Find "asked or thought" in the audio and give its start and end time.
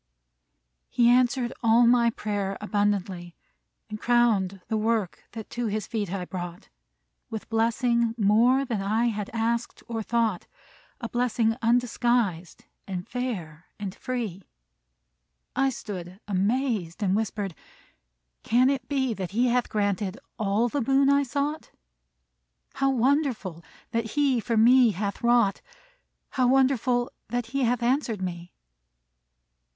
9.31-10.47